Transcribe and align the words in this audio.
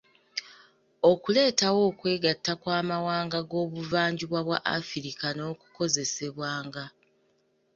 Okuleetawo 1.11 1.79
okwegatta 1.89 2.51
kw'amawanga 2.61 3.39
g'obuvanjuba 3.49 4.39
bwa 4.47 4.59
Afrika 4.77 5.27
n'okukozesebwanga. 5.33 6.83